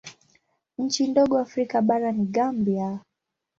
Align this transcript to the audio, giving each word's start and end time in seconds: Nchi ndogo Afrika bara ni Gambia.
Nchi 0.77 1.07
ndogo 1.07 1.39
Afrika 1.39 1.81
bara 1.81 2.11
ni 2.11 2.25
Gambia. 2.25 2.99